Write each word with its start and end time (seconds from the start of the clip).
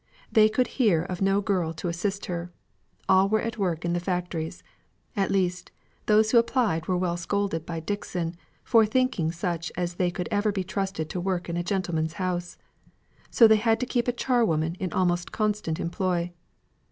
They 0.31 0.49
could 0.49 0.65
hear 0.81 1.03
of 1.03 1.21
no 1.21 1.41
girl 1.41 1.73
to 1.73 1.87
assist 1.87 2.25
her; 2.25 2.51
all 3.07 3.29
were 3.29 3.39
at 3.39 3.59
work 3.59 3.85
in 3.85 3.93
the 3.93 3.99
factories; 3.99 4.63
at 5.15 5.29
least, 5.29 5.71
those 6.07 6.31
who 6.31 6.39
applied 6.39 6.87
were 6.87 6.97
well 6.97 7.17
scolded 7.17 7.67
by 7.67 7.81
Dixon, 7.81 8.35
for 8.63 8.83
thinking 8.83 9.27
that 9.27 9.35
such 9.35 9.71
as 9.77 9.93
they 9.93 10.09
could 10.09 10.27
ever 10.31 10.51
be 10.51 10.63
trusted 10.63 11.07
to 11.11 11.21
work 11.21 11.49
in 11.49 11.55
a 11.55 11.61
gentleman's 11.63 12.13
house. 12.13 12.57
So 13.29 13.47
they 13.47 13.57
had 13.57 13.79
to 13.79 13.85
keep 13.85 14.07
a 14.07 14.11
charwoman 14.11 14.73
in 14.79 14.91
almost 14.91 15.31
constant 15.31 15.79
employ. 15.79 16.31